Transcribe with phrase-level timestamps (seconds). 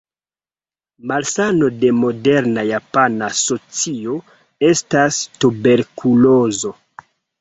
[1.11, 4.15] Malsano de moderna japana socio
[4.71, 6.73] estas tuberkulozo.